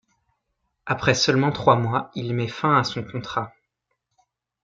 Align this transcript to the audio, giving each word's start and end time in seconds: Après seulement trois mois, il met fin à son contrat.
Après 0.87 1.13
seulement 1.13 1.51
trois 1.51 1.75
mois, 1.75 2.09
il 2.15 2.33
met 2.33 2.47
fin 2.47 2.75
à 2.75 2.83
son 2.83 3.03
contrat. 3.03 3.53